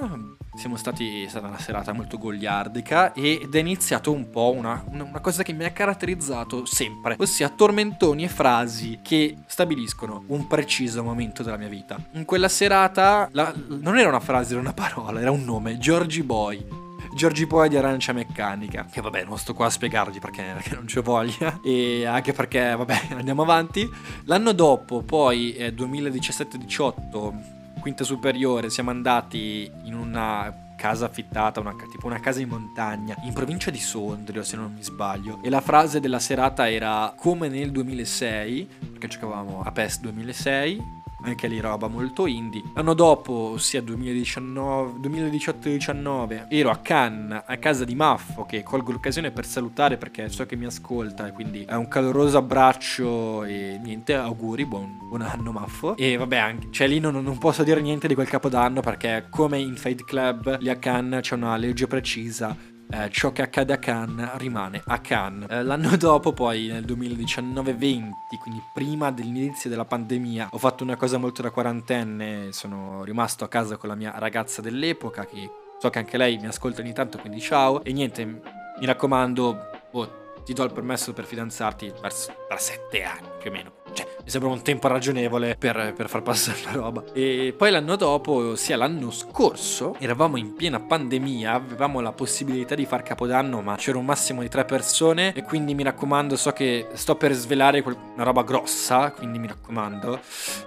siamo 0.55 0.77
stati, 0.77 1.23
è 1.23 1.27
stata 1.27 1.47
una 1.47 1.59
serata 1.59 1.91
molto 1.91 2.17
goliardica 2.17 3.13
ed 3.13 3.53
è 3.53 3.59
iniziato 3.59 4.11
un 4.11 4.29
po' 4.29 4.53
una, 4.55 4.83
una, 4.87 5.19
cosa 5.19 5.43
che 5.43 5.51
mi 5.51 5.65
ha 5.65 5.71
caratterizzato 5.71 6.65
sempre, 6.65 7.15
ossia 7.19 7.49
tormentoni 7.49 8.23
e 8.23 8.29
frasi 8.29 8.99
che 9.01 9.35
stabiliscono 9.47 10.23
un 10.27 10.47
preciso 10.47 11.03
momento 11.03 11.43
della 11.43 11.57
mia 11.57 11.69
vita. 11.69 11.97
In 12.13 12.25
quella 12.25 12.47
serata 12.47 13.27
la, 13.33 13.53
non 13.67 13.97
era 13.97 14.09
una 14.09 14.19
frase, 14.19 14.51
era 14.51 14.61
una 14.61 14.73
parola, 14.73 15.19
era 15.19 15.31
un 15.31 15.43
nome, 15.43 15.77
Georgie 15.77 16.23
Boy. 16.23 16.82
Giorgi 17.13 17.47
Poi 17.47 17.69
di 17.69 17.77
Arancia 17.77 18.13
Meccanica. 18.13 18.85
Che 18.89 19.01
vabbè, 19.01 19.25
non 19.25 19.37
sto 19.37 19.53
qua 19.53 19.67
a 19.67 19.69
spiegargli 19.69 20.19
perché, 20.19 20.43
perché 20.53 20.73
non 20.75 20.85
c'è 20.85 21.01
voglia. 21.01 21.59
E 21.63 22.05
anche 22.05 22.33
perché, 22.33 22.75
vabbè, 22.75 23.07
andiamo 23.15 23.43
avanti. 23.43 23.89
L'anno 24.25 24.51
dopo, 24.51 25.01
poi, 25.01 25.53
eh, 25.53 25.73
2017-18, 25.73 27.79
quinta 27.79 28.03
superiore, 28.03 28.69
siamo 28.69 28.89
andati 28.89 29.69
in 29.83 29.93
una 29.93 30.61
casa 30.75 31.05
affittata, 31.05 31.59
una, 31.59 31.75
tipo 31.89 32.07
una 32.07 32.19
casa 32.19 32.41
in 32.41 32.49
montagna, 32.49 33.15
in 33.23 33.31
provincia 33.31 33.71
di 33.71 33.79
Sondrio 33.79 34.43
se 34.43 34.57
non 34.57 34.73
mi 34.73 34.83
sbaglio. 34.83 35.39
E 35.41 35.49
la 35.49 35.61
frase 35.61 35.99
della 35.99 36.19
serata 36.19 36.69
era 36.69 37.13
come 37.15 37.47
nel 37.47 37.71
2006, 37.71 38.67
perché 38.91 39.07
giocavamo 39.07 39.61
a 39.63 39.71
PES 39.71 39.99
2006 40.01 41.01
anche 41.23 41.47
lì 41.47 41.59
roba 41.59 41.87
molto 41.87 42.25
indie. 42.25 42.63
L'anno 42.73 42.93
dopo, 42.93 43.51
ossia 43.53 43.81
2018-19, 43.81 46.45
ero 46.49 46.69
a 46.69 46.77
Cannes, 46.77 47.43
a 47.45 47.57
casa 47.57 47.83
di 47.83 47.95
Maffo, 47.95 48.45
che 48.45 48.63
colgo 48.63 48.91
l'occasione 48.91 49.31
per 49.31 49.45
salutare 49.45 49.97
perché 49.97 50.29
so 50.29 50.45
che 50.45 50.55
mi 50.55 50.65
ascolta 50.65 51.31
quindi 51.31 51.63
è 51.63 51.75
un 51.75 51.87
caloroso 51.87 52.37
abbraccio 52.37 53.43
e 53.43 53.79
niente, 53.81 54.13
auguri, 54.13 54.65
buon, 54.65 54.99
buon 55.07 55.21
anno 55.21 55.51
Maffo. 55.51 55.95
E 55.97 56.17
vabbè, 56.17 56.37
anche, 56.37 56.67
cioè 56.71 56.87
lì 56.87 56.99
non, 56.99 57.21
non, 57.21 57.37
posso 57.37 57.63
dire 57.63 57.81
niente 57.81 58.07
di 58.07 58.13
quel 58.13 58.27
capodanno 58.27 58.81
perché 58.81 59.25
come 59.29 59.59
in 59.59 59.75
Fade 59.75 60.03
Club, 60.03 60.59
lì 60.59 60.69
a 60.69 60.77
Cannes 60.77 61.21
c'è 61.21 61.35
una 61.35 61.55
legge 61.57 61.87
precisa 61.87 62.71
eh, 62.93 63.09
ciò 63.09 63.31
che 63.31 63.41
accade 63.41 63.73
a 63.73 63.77
Cannes 63.77 64.35
rimane 64.35 64.83
a 64.85 64.99
Cannes. 64.99 65.49
Eh, 65.49 65.63
l'anno 65.63 65.95
dopo, 65.97 66.31
poi 66.31 66.67
nel 66.67 66.85
2019-20, 66.85 68.11
quindi 68.39 68.61
prima 68.71 69.11
dell'inizio 69.11 69.69
della 69.69 69.85
pandemia, 69.85 70.49
ho 70.51 70.57
fatto 70.57 70.83
una 70.83 70.95
cosa 70.95 71.17
molto 71.17 71.41
da 71.41 71.49
quarantenne, 71.49 72.51
sono 72.51 73.03
rimasto 73.03 73.43
a 73.43 73.47
casa 73.47 73.77
con 73.77 73.89
la 73.89 73.95
mia 73.95 74.13
ragazza 74.17 74.61
dell'epoca 74.61 75.25
che 75.25 75.49
so 75.79 75.89
che 75.89 75.99
anche 75.99 76.17
lei 76.17 76.37
mi 76.37 76.45
ascolta 76.45 76.81
ogni 76.81 76.93
tanto, 76.93 77.17
quindi 77.17 77.41
ciao. 77.41 77.83
E 77.83 77.91
niente, 77.91 78.23
mi 78.25 78.85
raccomando, 78.85 79.69
oh, 79.91 80.21
ti 80.45 80.53
do 80.53 80.63
il 80.63 80.71
permesso 80.71 81.13
per 81.13 81.25
fidanzarti 81.25 81.93
per 81.99 82.13
sette 82.59 83.03
anni 83.03 83.27
più 83.39 83.49
o 83.49 83.53
meno. 83.53 83.82
Mi 84.23 84.29
sembra 84.29 84.49
un 84.49 84.61
tempo 84.61 84.87
ragionevole 84.87 85.57
per, 85.57 85.93
per, 85.93 86.07
far 86.07 86.21
passare 86.21 86.59
la 86.63 86.71
roba. 86.71 87.03
E 87.13 87.53
poi 87.57 87.71
l'anno 87.71 87.97
dopo, 87.97 88.51
ossia 88.51 88.77
l'anno 88.77 89.11
scorso, 89.11 89.95
eravamo 89.99 90.37
in 90.37 90.53
piena 90.55 90.79
pandemia, 90.79 91.51
avevamo 91.51 91.99
la 91.99 92.13
possibilità 92.13 92.73
di 92.73 92.85
far 92.85 93.03
capodanno, 93.03 93.61
ma 93.61 93.75
c'era 93.75 93.97
un 93.97 94.05
massimo 94.05 94.41
di 94.41 94.47
tre 94.47 94.63
persone. 94.63 95.33
E 95.33 95.43
quindi 95.43 95.75
mi 95.75 95.83
raccomando, 95.83 96.37
so 96.37 96.51
che 96.51 96.87
sto 96.93 97.15
per 97.15 97.33
svelare 97.33 97.83
una 97.85 98.23
roba 98.23 98.43
grossa, 98.43 99.11
quindi 99.11 99.39
mi 99.39 99.47
raccomando, 99.47 100.19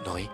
noi 0.05 0.29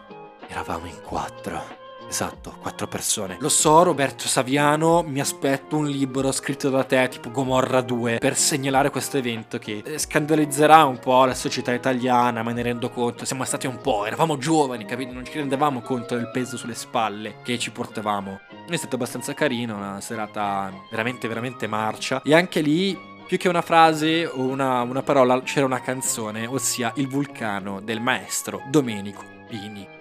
eravamo 0.49 0.87
in 0.87 1.01
quattro. 1.01 1.82
Esatto, 2.13 2.57
quattro 2.61 2.87
persone. 2.89 3.39
Lo 3.41 3.49
so, 3.49 3.83
Roberto 3.83 4.29
Saviano, 4.29 5.03
mi 5.03 5.19
aspetto 5.19 5.79
un 5.79 5.87
libro 5.87 6.31
scritto 6.31 6.69
da 6.69 6.85
te, 6.85 7.09
tipo 7.09 7.31
Gomorra 7.31 7.81
2, 7.81 8.19
per 8.19 8.37
segnalare 8.37 8.91
questo 8.91 9.17
evento 9.17 9.59
che 9.59 9.81
eh, 9.83 9.97
scandalizzerà 9.97 10.85
un 10.85 10.99
po' 10.99 11.25
la 11.25 11.33
società 11.33 11.73
italiana, 11.73 12.43
me 12.43 12.53
ne 12.53 12.61
rendo 12.61 12.91
conto. 12.91 13.25
Siamo 13.25 13.45
stati 13.45 13.67
un 13.67 13.79
po', 13.79 14.05
eravamo 14.05 14.37
giovani, 14.37 14.85
capito? 14.85 15.15
Non 15.15 15.25
ci 15.25 15.39
rendevamo 15.39 15.81
conto 15.81 16.15
del 16.15 16.31
peso 16.31 16.59
sulle 16.59 16.75
spalle 16.75 17.37
che 17.43 17.59
ci 17.59 17.71
portavamo. 17.71 18.41
È 18.69 18.77
stato 18.77 18.97
abbastanza 18.97 19.33
carino, 19.33 19.77
una 19.77 20.03
serata 20.03 20.71
veramente, 20.91 21.29
veramente 21.29 21.67
marcia. 21.67 22.21
E 22.27 22.35
anche 22.35 22.61
lì 22.61 22.95
più 23.27 23.39
che 23.39 23.49
una 23.49 23.63
frase 23.63 24.27
o 24.27 24.43
una, 24.43 24.83
una, 24.83 25.03
parola 25.03 25.41
c'era 25.41 25.65
una 25.65 25.81
canzone, 25.81 26.45
ossia 26.45 26.93
Il 26.97 27.09
vulcano 27.09 27.81
del 27.81 28.03
maestro 28.03 28.61
Domenico 28.69 29.25
Pini. 29.49 30.01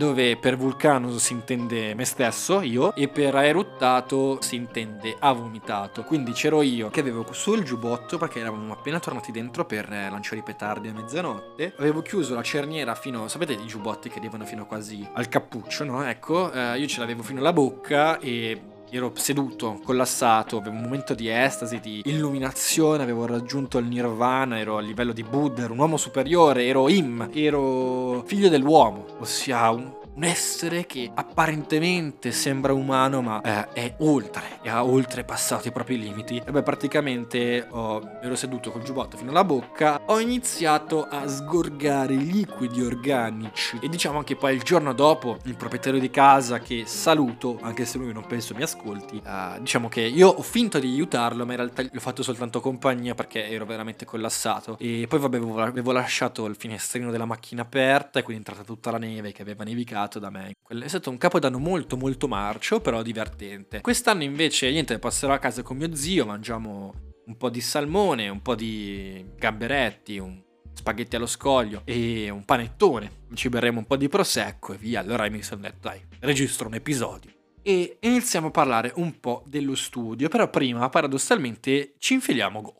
Dove 0.00 0.38
per 0.38 0.56
vulcano 0.56 1.18
si 1.18 1.34
intende 1.34 1.94
me 1.94 2.06
stesso, 2.06 2.62
io, 2.62 2.94
e 2.94 3.08
per 3.08 3.34
aeruttato 3.34 4.40
si 4.40 4.54
intende 4.54 5.14
ha 5.18 5.30
vomitato. 5.32 6.04
Quindi 6.04 6.32
c'ero 6.32 6.62
io 6.62 6.88
che 6.88 7.00
avevo 7.00 7.30
sul 7.32 7.62
giubbotto 7.64 8.16
perché 8.16 8.40
eravamo 8.40 8.72
appena 8.72 8.98
tornati 8.98 9.30
dentro 9.30 9.66
per 9.66 9.90
lanciare 9.90 10.38
i 10.38 10.42
petardi 10.42 10.88
a 10.88 10.94
mezzanotte. 10.94 11.74
Avevo 11.76 12.00
chiuso 12.00 12.34
la 12.34 12.42
cerniera 12.42 12.94
fino, 12.94 13.28
sapete 13.28 13.52
i 13.52 13.66
giubbotti 13.66 14.08
che 14.08 14.20
arrivano 14.20 14.46
fino 14.46 14.64
quasi 14.64 15.06
al 15.12 15.28
cappuccio, 15.28 15.84
no? 15.84 16.02
Ecco, 16.02 16.50
eh, 16.50 16.78
io 16.78 16.86
ce 16.86 17.00
l'avevo 17.00 17.22
fino 17.22 17.40
alla 17.40 17.52
bocca 17.52 18.18
e 18.20 18.69
ero 18.90 19.12
seduto, 19.14 19.80
collassato, 19.84 20.58
avevo 20.58 20.76
un 20.76 20.82
momento 20.82 21.14
di 21.14 21.28
estasi, 21.28 21.80
di 21.80 22.02
illuminazione, 22.04 23.02
avevo 23.02 23.26
raggiunto 23.26 23.78
il 23.78 23.86
nirvana, 23.86 24.58
ero 24.58 24.76
a 24.76 24.80
livello 24.80 25.12
di 25.12 25.22
Buddha, 25.22 25.64
ero 25.64 25.72
un 25.72 25.78
uomo 25.78 25.96
superiore, 25.96 26.66
ero 26.66 26.88
Im, 26.88 27.30
ero 27.32 28.22
figlio 28.26 28.48
dell'uomo, 28.48 29.06
ossia 29.18 29.70
un, 29.70 29.99
un 30.14 30.24
essere 30.24 30.86
che 30.86 31.10
apparentemente 31.14 32.32
sembra 32.32 32.72
umano 32.72 33.22
ma 33.22 33.40
eh, 33.40 33.72
è 33.72 33.94
oltre, 34.00 34.60
e 34.62 34.68
ha 34.68 34.84
oltrepassato 34.84 35.68
i 35.68 35.72
propri 35.72 35.98
limiti. 35.98 36.42
E 36.44 36.50
beh, 36.50 36.62
praticamente 36.62 37.66
oh, 37.70 38.18
ero 38.22 38.34
seduto 38.34 38.70
col 38.70 38.82
giubbotto 38.82 39.16
fino 39.16 39.30
alla 39.30 39.44
bocca, 39.44 40.00
ho 40.06 40.18
iniziato 40.18 41.06
a 41.06 41.26
sgorgare 41.26 42.14
liquidi 42.14 42.82
organici. 42.82 43.78
E 43.80 43.88
diciamo 43.88 44.18
anche 44.18 44.36
poi 44.36 44.54
il 44.54 44.62
giorno 44.62 44.92
dopo 44.92 45.38
il 45.44 45.56
proprietario 45.56 46.00
di 46.00 46.10
casa 46.10 46.58
che 46.58 46.84
saluto, 46.86 47.58
anche 47.62 47.84
se 47.84 47.98
lui 47.98 48.12
non 48.12 48.26
penso 48.26 48.54
mi 48.54 48.62
ascolti, 48.62 49.22
uh, 49.24 49.60
diciamo 49.60 49.88
che 49.88 50.00
io 50.00 50.28
ho 50.28 50.42
finto 50.42 50.78
di 50.78 50.88
aiutarlo 50.88 51.44
ma 51.46 51.52
in 51.52 51.58
realtà 51.58 51.82
gli 51.82 51.96
ho 51.96 52.00
fatto 52.00 52.22
soltanto 52.22 52.60
compagnia 52.60 53.14
perché 53.14 53.48
ero 53.48 53.64
veramente 53.64 54.04
collassato 54.04 54.76
e 54.78 55.06
poi 55.08 55.18
vabbè 55.18 55.38
avevo 55.60 55.92
lasciato 55.92 56.46
il 56.46 56.56
finestrino 56.56 57.10
della 57.10 57.24
macchina 57.24 57.62
aperta 57.62 58.18
e 58.18 58.22
quindi 58.22 58.44
è 58.44 58.48
entrata 58.48 58.64
tutta 58.66 58.90
la 58.90 58.98
neve 58.98 59.32
che 59.32 59.42
aveva 59.42 59.64
nevicato 59.64 59.99
creato 60.00 60.18
da 60.18 60.30
me. 60.30 60.52
È 60.66 60.88
stato 60.88 61.10
un 61.10 61.18
capodanno 61.18 61.58
molto 61.58 61.96
molto 61.96 62.28
marcio, 62.28 62.80
però 62.80 63.02
divertente. 63.02 63.80
Quest'anno 63.80 64.22
invece, 64.22 64.70
niente, 64.70 64.98
passerò 64.98 65.32
a 65.32 65.38
casa 65.38 65.62
con 65.62 65.76
mio 65.76 65.94
zio, 65.94 66.24
mangiamo 66.24 66.94
un 67.26 67.36
po' 67.36 67.50
di 67.50 67.60
salmone, 67.60 68.28
un 68.28 68.40
po' 68.40 68.54
di 68.54 69.24
gamberetti, 69.36 70.18
un 70.18 70.42
spaghetti 70.72 71.16
allo 71.16 71.26
scoglio 71.26 71.82
e 71.84 72.30
un 72.30 72.44
panettone. 72.44 73.18
Ci 73.34 73.48
berremo 73.48 73.80
un 73.80 73.86
po' 73.86 73.96
di 73.96 74.08
prosecco 74.08 74.72
e 74.72 74.76
via. 74.76 75.00
Allora 75.00 75.28
mi 75.28 75.42
sono 75.42 75.60
detto, 75.62 75.88
dai, 75.88 76.00
registro 76.20 76.68
un 76.68 76.74
episodio 76.74 77.32
e 77.62 77.98
iniziamo 78.00 78.46
a 78.46 78.50
parlare 78.50 78.92
un 78.96 79.20
po' 79.20 79.42
dello 79.46 79.74
studio, 79.74 80.28
però 80.28 80.48
prima 80.48 80.88
paradossalmente 80.88 81.94
ci 81.98 82.14
infiliamo 82.14 82.62
Goku. 82.62 82.78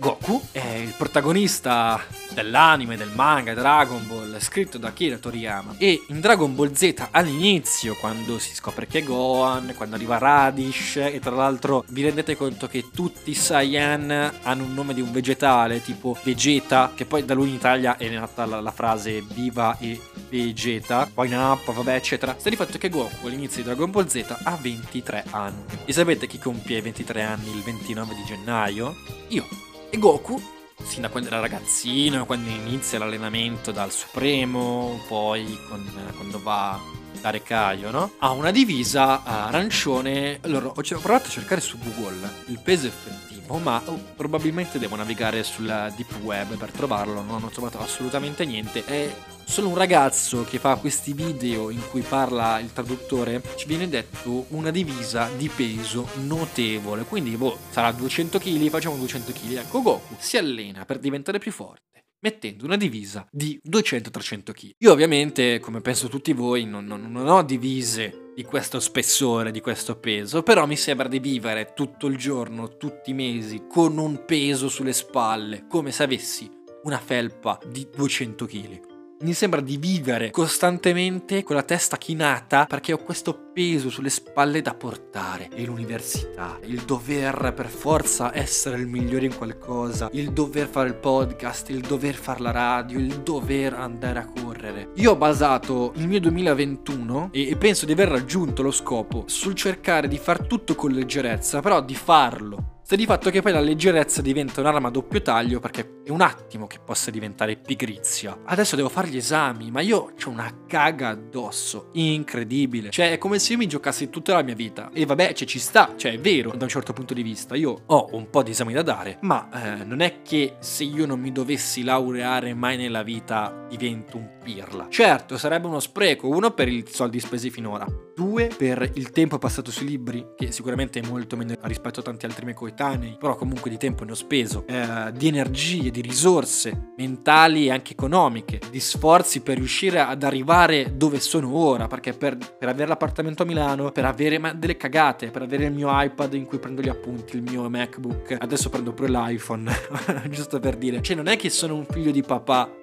Goku 0.00 0.42
è 0.50 0.66
il 0.66 0.94
protagonista 0.98 2.04
dell'anime, 2.34 2.96
del 2.96 3.10
manga 3.14 3.54
Dragon 3.54 4.06
Ball, 4.06 4.38
scritto 4.38 4.78
da 4.78 4.88
Akira 4.88 5.18
Toriyama. 5.18 5.74
E 5.78 6.04
in 6.08 6.20
Dragon 6.20 6.54
Ball 6.54 6.72
Z 6.72 7.08
all'inizio, 7.10 7.94
quando 7.96 8.38
si 8.38 8.54
scopre 8.54 8.86
che 8.86 9.00
è 9.00 9.02
Gohan, 9.02 9.74
quando 9.76 9.96
arriva 9.96 10.18
Radish, 10.18 10.96
e 10.96 11.18
tra 11.20 11.34
l'altro 11.34 11.84
vi 11.88 12.02
rendete 12.02 12.36
conto 12.36 12.66
che 12.66 12.90
tutti 12.92 13.30
i 13.30 13.34
Saiyan 13.34 14.32
hanno 14.42 14.64
un 14.64 14.74
nome 14.74 14.94
di 14.94 15.00
un 15.00 15.12
vegetale, 15.12 15.82
tipo 15.82 16.16
Vegeta, 16.22 16.92
che 16.94 17.04
poi 17.04 17.24
da 17.24 17.34
lui 17.34 17.48
in 17.48 17.54
Italia 17.54 17.96
è 17.96 18.08
nata 18.08 18.46
la, 18.46 18.60
la 18.60 18.72
frase 18.72 19.22
Viva 19.22 19.76
e 19.78 20.00
Vegeta, 20.28 21.08
poi 21.12 21.28
Nappa, 21.28 21.72
vabbè, 21.72 21.94
eccetera. 21.94 22.34
Sta 22.38 22.48
di 22.48 22.56
fatto 22.56 22.78
che 22.78 22.88
Goku 22.88 23.26
all'inizio 23.26 23.62
di 23.62 23.68
Dragon 23.68 23.90
Ball 23.90 24.06
Z 24.06 24.36
ha 24.42 24.56
23 24.60 25.24
anni. 25.30 25.64
E 25.84 25.92
sapete 25.92 26.26
chi 26.26 26.38
compie 26.38 26.80
23 26.80 27.22
anni 27.22 27.50
il 27.50 27.62
29 27.62 28.14
di 28.14 28.24
gennaio? 28.24 28.96
Io. 29.28 29.46
E 29.90 29.98
Goku, 29.98 30.40
sin 30.84 31.02
da 31.02 31.08
quando 31.08 31.28
era 31.28 31.40
ragazzino, 31.40 32.26
quando 32.26 32.48
inizia 32.50 32.98
l'allenamento 32.98 33.72
dal 33.72 33.90
Supremo, 33.90 35.02
poi 35.08 35.58
con, 35.68 35.84
quando 36.16 36.40
va 36.42 36.80
da 37.20 37.30
Recaio, 37.30 37.90
no? 37.90 38.12
Ha 38.18 38.30
una 38.32 38.50
divisa 38.50 39.22
arancione. 39.22 40.38
Allora, 40.42 40.66
ho 40.66 40.72
provato 40.72 41.28
a 41.28 41.30
cercare 41.30 41.60
su 41.60 41.78
Google 41.78 42.28
il 42.46 42.58
peso 42.58 42.86
effettivo, 42.86 43.31
ma 43.58 43.82
oh, 43.84 43.98
probabilmente 44.16 44.78
devo 44.78 44.96
navigare 44.96 45.42
sulla 45.42 45.92
deep 45.94 46.20
web 46.22 46.56
per 46.56 46.70
trovarlo. 46.70 47.22
Non 47.22 47.44
ho 47.44 47.48
trovato 47.48 47.78
assolutamente 47.78 48.44
niente. 48.44 48.84
È 48.84 49.14
solo 49.44 49.68
un 49.68 49.76
ragazzo 49.76 50.44
che 50.44 50.58
fa 50.58 50.76
questi 50.76 51.12
video 51.12 51.70
in 51.70 51.82
cui 51.90 52.02
parla 52.02 52.58
il 52.58 52.72
traduttore, 52.72 53.42
ci 53.56 53.66
viene 53.66 53.88
detto 53.88 54.46
una 54.48 54.70
divisa 54.70 55.28
di 55.36 55.48
peso 55.48 56.08
notevole. 56.22 57.04
Quindi, 57.04 57.36
boh, 57.36 57.58
sarà 57.70 57.92
200 57.92 58.38
kg, 58.38 58.68
facciamo 58.68 58.96
200 58.96 59.32
kg. 59.32 59.56
Ecco, 59.56 59.82
Goku 59.82 60.16
si 60.18 60.36
allena 60.36 60.84
per 60.84 60.98
diventare 60.98 61.38
più 61.38 61.52
forte 61.52 61.90
mettendo 62.22 62.64
una 62.64 62.76
divisa 62.76 63.26
di 63.30 63.60
200-300 63.68 64.52
kg. 64.52 64.70
Io 64.78 64.92
ovviamente, 64.92 65.58
come 65.58 65.80
penso 65.80 66.08
tutti 66.08 66.32
voi, 66.32 66.64
non, 66.64 66.84
non, 66.84 67.10
non, 67.10 67.28
ho 67.28 67.42
divise 67.42 68.21
di 68.34 68.44
questo 68.44 68.80
spessore, 68.80 69.50
di 69.50 69.60
questo 69.60 69.96
peso, 69.96 70.42
però 70.42 70.66
mi 70.66 70.76
sembra 70.76 71.08
di 71.08 71.18
vivere 71.18 71.72
tutto 71.74 72.06
il 72.06 72.16
giorno, 72.16 72.76
tutti 72.76 73.10
i 73.10 73.14
mesi, 73.14 73.64
con 73.68 73.98
un 73.98 74.24
peso 74.24 74.68
sulle 74.68 74.92
spalle, 74.92 75.66
come 75.68 75.92
se 75.92 76.02
avessi 76.02 76.50
una 76.84 76.98
felpa 76.98 77.58
di 77.66 77.88
200 77.90 78.46
kg 78.46 78.91
mi 79.22 79.34
sembra 79.34 79.60
di 79.60 79.76
vivere 79.76 80.30
costantemente 80.30 81.44
con 81.44 81.54
la 81.54 81.62
testa 81.62 81.96
chinata 81.96 82.64
perché 82.66 82.92
ho 82.92 82.98
questo 82.98 83.50
peso 83.52 83.88
sulle 83.88 84.10
spalle 84.10 84.62
da 84.62 84.74
portare. 84.74 85.48
E 85.54 85.64
l'università, 85.64 86.58
il 86.64 86.82
dover 86.82 87.52
per 87.54 87.68
forza 87.68 88.34
essere 88.34 88.78
il 88.78 88.86
migliore 88.86 89.26
in 89.26 89.36
qualcosa, 89.36 90.08
il 90.12 90.32
dover 90.32 90.66
fare 90.66 90.88
il 90.88 90.96
podcast, 90.96 91.68
il 91.70 91.80
dover 91.80 92.14
fare 92.14 92.40
la 92.40 92.50
radio, 92.50 92.98
il 92.98 93.20
dover 93.20 93.74
andare 93.74 94.18
a 94.18 94.26
correre. 94.26 94.90
Io 94.94 95.12
ho 95.12 95.16
basato 95.16 95.92
il 95.96 96.08
mio 96.08 96.20
2021 96.20 97.30
e 97.32 97.56
penso 97.56 97.86
di 97.86 97.92
aver 97.92 98.08
raggiunto 98.08 98.62
lo 98.62 98.72
scopo 98.72 99.24
sul 99.26 99.54
cercare 99.54 100.08
di 100.08 100.18
far 100.18 100.46
tutto 100.46 100.74
con 100.74 100.90
leggerezza, 100.90 101.60
però 101.60 101.80
di 101.80 101.94
farlo 101.94 102.80
Sta 102.92 103.00
di 103.00 103.08
fatto 103.08 103.30
che 103.30 103.40
poi 103.40 103.52
la 103.52 103.60
leggerezza 103.60 104.20
diventa 104.20 104.60
un'arma 104.60 104.88
a 104.88 104.90
doppio 104.90 105.22
taglio 105.22 105.60
perché 105.60 106.00
è 106.04 106.10
un 106.10 106.20
attimo 106.20 106.66
che 106.66 106.78
possa 106.78 107.10
diventare 107.10 107.56
pigrizia. 107.56 108.40
Adesso 108.44 108.76
devo 108.76 108.90
fare 108.90 109.08
gli 109.08 109.16
esami, 109.16 109.70
ma 109.70 109.80
io 109.80 109.96
ho 109.96 110.28
una 110.28 110.64
caga 110.66 111.08
addosso, 111.08 111.88
incredibile. 111.92 112.90
Cioè 112.90 113.12
è 113.12 113.16
come 113.16 113.38
se 113.38 113.52
io 113.52 113.58
mi 113.58 113.66
giocassi 113.66 114.10
tutta 114.10 114.34
la 114.34 114.42
mia 114.42 114.54
vita. 114.54 114.90
E 114.92 115.06
vabbè, 115.06 115.32
cioè, 115.32 115.48
ci 115.48 115.58
sta, 115.58 115.94
cioè 115.96 116.12
è 116.12 116.20
vero 116.20 116.50
da 116.54 116.64
un 116.64 116.68
certo 116.68 116.92
punto 116.92 117.14
di 117.14 117.22
vista. 117.22 117.54
Io 117.54 117.84
ho 117.86 118.08
un 118.12 118.28
po' 118.28 118.42
di 118.42 118.50
esami 118.50 118.74
da 118.74 118.82
dare, 118.82 119.16
ma 119.22 119.48
eh, 119.80 119.84
non 119.84 120.00
è 120.00 120.20
che 120.20 120.56
se 120.58 120.84
io 120.84 121.06
non 121.06 121.18
mi 121.18 121.32
dovessi 121.32 121.84
laureare 121.84 122.52
mai 122.52 122.76
nella 122.76 123.02
vita 123.02 123.64
divento 123.70 124.18
un 124.18 124.28
pirla. 124.42 124.86
Certo, 124.88 125.38
sarebbe 125.38 125.66
uno 125.66 125.80
spreco, 125.80 126.28
uno 126.28 126.50
per 126.50 126.68
i 126.68 126.84
soldi 126.88 127.20
spesi 127.20 127.50
finora, 127.50 127.86
due 128.14 128.50
per 128.56 128.90
il 128.94 129.10
tempo 129.10 129.38
passato 129.38 129.70
sui 129.70 129.86
libri, 129.86 130.32
che 130.36 130.52
sicuramente 130.52 131.00
è 131.00 131.06
molto 131.06 131.36
meno 131.36 131.54
rispetto 131.62 132.00
a 132.00 132.02
tanti 132.02 132.26
altri 132.26 132.44
miei 132.44 132.56
coetanei 132.56 133.16
però 133.18 133.36
comunque 133.36 133.70
di 133.70 133.76
tempo 133.76 134.04
ne 134.04 134.12
ho 134.12 134.14
speso, 134.14 134.64
eh, 134.66 135.12
di 135.14 135.28
energie, 135.28 135.90
di 135.90 136.00
risorse 136.00 136.92
mentali 136.96 137.66
e 137.66 137.70
anche 137.70 137.92
economiche, 137.92 138.60
di 138.70 138.80
sforzi 138.80 139.40
per 139.42 139.56
riuscire 139.56 140.00
ad 140.00 140.22
arrivare 140.22 140.96
dove 140.96 141.20
sono 141.20 141.54
ora, 141.54 141.86
perché 141.86 142.12
per, 142.12 142.36
per 142.36 142.68
avere 142.68 142.88
l'appartamento 142.88 143.42
a 143.42 143.46
Milano, 143.46 143.90
per 143.92 144.04
avere 144.04 144.54
delle 144.56 144.76
cagate, 144.76 145.30
per 145.30 145.42
avere 145.42 145.66
il 145.66 145.72
mio 145.72 145.88
iPad 145.90 146.34
in 146.34 146.44
cui 146.44 146.58
prendo 146.58 146.82
gli 146.82 146.88
appunti, 146.88 147.36
il 147.36 147.42
mio 147.42 147.68
MacBook, 147.68 148.36
adesso 148.38 148.68
prendo 148.70 148.92
pure 148.92 149.08
l'iPhone, 149.08 149.70
giusto 150.30 150.58
per 150.58 150.76
dire, 150.76 151.00
cioè 151.00 151.16
non 151.16 151.28
è 151.28 151.36
che 151.36 151.50
sono 151.50 151.74
un 151.76 151.86
figlio 151.88 152.10
di 152.10 152.22
papà 152.22 152.80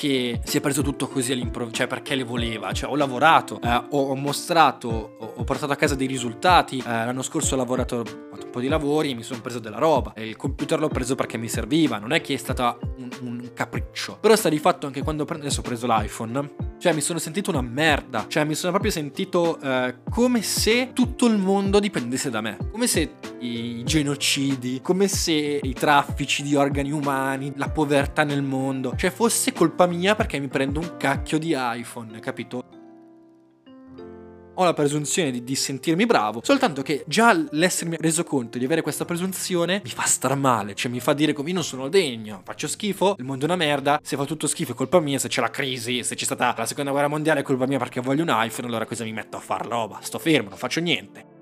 che 0.00 0.40
si 0.44 0.56
è 0.56 0.60
preso 0.62 0.80
tutto 0.80 1.08
così 1.08 1.32
all'improvviso, 1.32 1.76
cioè 1.76 1.86
perché 1.86 2.14
le 2.14 2.24
voleva, 2.24 2.72
cioè 2.72 2.90
ho 2.90 2.96
lavorato, 2.96 3.60
eh, 3.60 3.84
ho, 3.90 4.14
mostrato, 4.14 4.88
ho, 4.88 5.32
ho, 5.36 5.44
portato 5.44 5.72
a 5.72 5.76
casa 5.76 5.94
dei 5.94 6.06
risultati, 6.06 6.78
eh, 6.78 6.84
l'anno 6.84 7.20
scorso 7.20 7.52
ho 7.52 7.58
lavorato, 7.58 7.96
ho 7.96 8.04
fatto 8.04 8.46
un 8.46 8.50
po' 8.50 8.60
di 8.60 8.68
lavori, 8.68 9.14
mi 9.14 9.22
sono 9.22 9.42
preso 9.42 9.58
della 9.58 9.76
roba, 9.76 10.14
il 10.16 10.36
computer 10.36 10.80
l'ho 10.80 10.88
preso 10.88 11.16
perché 11.16 11.36
mi 11.36 11.48
serviva, 11.48 11.98
non 11.98 12.12
è 12.12 12.22
che 12.22 12.32
è 12.32 12.38
stata 12.38 12.78
un, 12.96 13.10
un 13.20 13.50
capriccio, 13.52 14.16
però 14.18 14.34
sta 14.36 14.48
di 14.48 14.58
fatto 14.58 14.86
anche 14.86 15.02
quando 15.02 15.26
adesso 15.28 15.60
ho 15.60 15.64
preso 15.64 15.86
l'iPhone, 15.86 16.50
cioè 16.80 16.94
mi 16.94 17.02
sono 17.02 17.18
sentito 17.18 17.50
una 17.50 17.60
merda, 17.60 18.24
cioè 18.26 18.44
mi 18.44 18.54
sono 18.54 18.72
proprio 18.72 18.90
sentito 18.90 19.60
eh, 19.60 19.96
come 20.08 20.40
se 20.40 20.92
tutto 20.94 21.26
il 21.26 21.36
mondo 21.36 21.78
dipendesse 21.78 22.30
da 22.30 22.40
me, 22.40 22.56
come 22.72 22.86
se 22.86 23.16
i 23.40 23.82
genocidi, 23.84 24.80
come 24.82 25.06
se 25.06 25.60
i 25.62 25.74
traffici 25.74 26.42
di 26.42 26.56
organi 26.56 26.90
umani, 26.90 27.52
la 27.56 27.68
povertà 27.68 28.24
nel 28.24 28.42
mondo, 28.42 28.94
cioè 28.96 29.10
fosse 29.10 29.52
colpa 29.52 29.86
mia 29.86 30.14
perché 30.14 30.38
mi 30.38 30.48
prendo 30.48 30.80
un 30.80 30.96
cacchio 30.96 31.38
di 31.38 31.54
iPhone, 31.54 32.18
capito? 32.18 32.79
Ho 34.60 34.64
la 34.64 34.74
presunzione 34.74 35.30
di, 35.30 35.42
di, 35.42 35.54
sentirmi 35.54 36.04
bravo, 36.04 36.40
soltanto 36.42 36.82
che 36.82 37.02
già 37.06 37.32
l'essermi 37.50 37.96
reso 37.98 38.24
conto 38.24 38.58
di 38.58 38.64
avere 38.64 38.82
questa 38.82 39.04
presunzione 39.04 39.80
mi 39.82 39.90
fa 39.90 40.04
star 40.04 40.36
male, 40.36 40.74
cioè 40.74 40.90
mi 40.90 41.00
fa 41.00 41.14
dire 41.14 41.32
come 41.32 41.48
io 41.48 41.54
non 41.54 41.64
sono 41.64 41.88
degno, 41.88 42.42
faccio 42.44 42.68
schifo, 42.68 43.14
il 43.18 43.24
mondo 43.24 43.42
è 43.42 43.46
una 43.46 43.56
merda, 43.56 43.98
se 44.02 44.16
fa 44.16 44.24
tutto 44.24 44.46
schifo 44.46 44.72
è 44.72 44.74
colpa 44.74 45.00
mia, 45.00 45.18
se 45.18 45.28
c'è 45.28 45.40
la 45.40 45.50
crisi, 45.50 46.04
se 46.04 46.14
c'è 46.14 46.24
stata 46.24 46.54
la 46.56 46.66
seconda 46.66 46.90
guerra 46.90 47.08
mondiale 47.08 47.40
è 47.40 47.42
colpa 47.42 47.66
mia 47.66 47.78
perché 47.78 48.00
voglio 48.00 48.22
un 48.22 48.30
iPhone, 48.30 48.68
allora 48.68 48.84
cosa 48.84 49.04
mi 49.04 49.12
metto 49.12 49.38
a 49.38 49.40
far 49.40 49.66
roba? 49.66 49.98
Sto 50.02 50.18
fermo, 50.18 50.50
non 50.50 50.58
faccio 50.58 50.80
niente. 50.80 51.38